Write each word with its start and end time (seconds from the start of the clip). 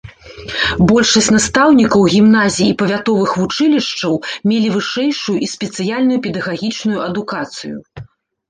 Большасць 0.91 1.27
настаўнікаў 1.35 2.01
гімназій 2.13 2.67
і 2.73 2.77
павятовых 2.81 3.35
вучылішчаў 3.41 4.13
мелі 4.53 4.73
вышэйшую 4.79 5.37
і 5.49 5.51
спецыяльную 5.53 6.19
педагагічную 6.25 6.99
адукацыю. 7.11 7.75